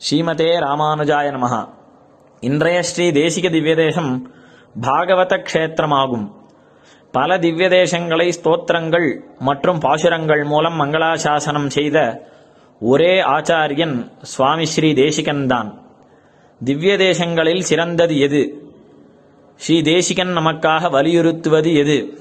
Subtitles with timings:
[0.00, 1.54] ஸ்ரீமதே ராமானுஜாய நமஹ
[2.42, 4.08] இன்றைய ஸ்ரீ தேசிக திவ்யதேசம்
[4.76, 6.24] பாகவத க்ஷேத்திரமாகும்
[7.14, 9.06] பல திவ்யதேசங்களை ஸ்தோத்திரங்கள்
[9.48, 11.98] மற்றும் பாசுரங்கள் மூலம் மங்களாசாசனம் செய்த
[12.79, 15.81] ஒரே ஆச்சாரியன் சுவாமி ஸ்ரீ தேசிகன்தான்.
[16.63, 18.71] திவ்ய தேசங்களில் சிறந்தது எது?
[19.55, 22.19] ஸ்ரீ தேசிகன் நமக்காக வலியுறுத்துவது எது?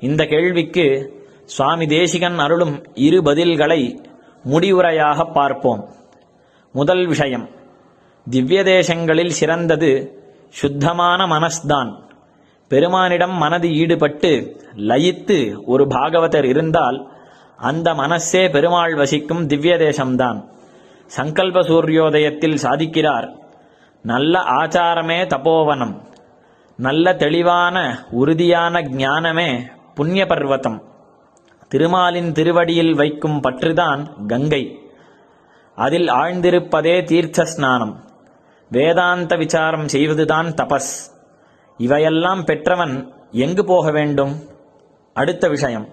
[0.00, 4.04] இந்த கேள்விக்கு சுவாமி தேசிகன் அருளும் இரு பதில்களை
[4.50, 5.88] முடிவுரையாக பார்ப்போம்.
[6.72, 7.48] முதல் விஷயம்
[8.30, 12.00] திவ்ய தேசங்களில் சிறந்தது சுத்தமான மனஸ்தான்.
[12.68, 17.11] பெருமானிடம் மனது ஈடுபட்டு லயித்து ஒரு பாகவதர் இருந்தால்
[17.68, 20.38] அந்த மனசே பெருமாள் வசிக்கும் திவ்ய தேசம்தான்
[21.16, 23.28] சங்கல்ப சூரியோதயத்தில் சாதிக்கிறார்.
[24.02, 25.94] நல்ல ஆச்சாரமே தபோவனம்
[26.76, 27.76] நல்ல தெளிவான
[28.10, 29.50] உறுதியான ஞானமே
[29.94, 30.78] புண்ணிய பர்வதம்
[31.68, 34.62] திருமாலின் திருவடியில் வைக்கும் பற்றுதான் கங்கை.
[35.78, 37.94] அதில் ஆழ்ந்திருப்பதே தீர்த்த ஸ்நானம்
[38.70, 40.92] வேதாந்த விசாரம் செய்வதுதான் தபஸ்.
[41.78, 42.94] இவையெல்லாம் பெற்றவன்
[43.30, 44.34] எங்கு போக வேண்டும்?
[45.14, 45.88] அடுத்த விஷயம்.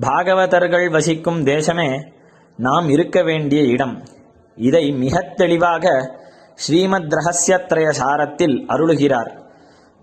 [0.00, 2.12] பாகவதர்கள் வசிக்கும் தேசமே
[2.56, 4.02] நாம் இருக்க வேண்டிய இடம்.
[4.56, 6.16] இதை மிகத் தெளிவாக
[6.54, 9.40] ஸ்ரீமத் ரகசியத்ரய சாரத்தில் அருளுகிறார்.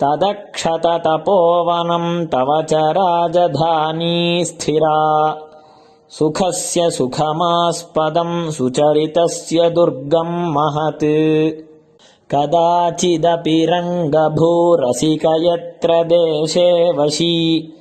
[0.00, 4.98] तदक्षततपोवनं तव च राजधानी स्थिरा
[6.11, 11.65] सुखस्य सुखमास्पदं सुचरितस्य दुर्गं महत्।
[12.31, 17.73] कदाचिदपि रङ्गभूरसिक यत्र देशे वशी।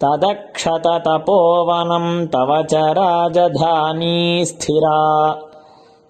[0.01, 5.31] तदक्षततपोवनं तव च राजधानी स्थिरा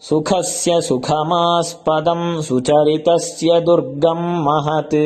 [0.10, 5.04] சுகசிய சுகமாஸ்பதம் சுச்சரிதஸ்ய துர்க்கம் மகத்து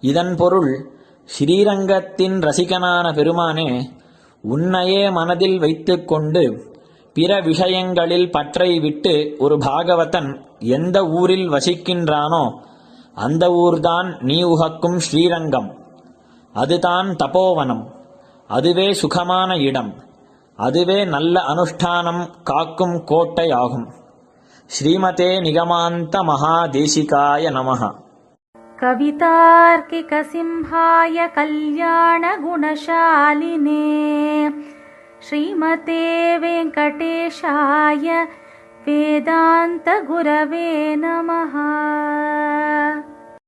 [0.00, 0.90] இதன் பொருள்
[1.24, 3.82] ஸ்ரீரங்கத்தின் ரசிகனான பெருமானே
[4.42, 6.74] உன்னையே மனதில் வைத்துக்கொண்டு
[7.14, 12.52] பிற விஷயங்களில் பற்றை விட்டு ஒரு பாகவதன் எந்த ஊரில் வசிக்கின்றானோ
[13.14, 15.78] அந்த ஊர்தான் நீ உகக்கும் ஸ்ரீரங்கம்.
[16.52, 17.94] அதுதான் தபோவனம்.
[18.48, 19.94] அதுவே சுகமான இடம்.
[20.59, 23.87] அதுவே நல்ல அனுஷ்டானம் காக்கும் கோட்டை ஆகும்
[24.69, 27.83] ஸ்ரீமதே நிகமாந்த மகாதேசிகாய நமஹ
[29.83, 32.53] कवितार्किकसिंहाय कल्याणगुणशालिने
[35.27, 36.05] श्रीमते
[36.43, 38.07] वेङ्कटेशाय
[38.85, 40.69] वेदान्तगुरवे
[41.03, 41.53] नमः